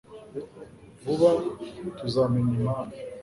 vuba, 1.03 1.29
tuzamenya 1.97 2.51
impamvu 2.59 2.95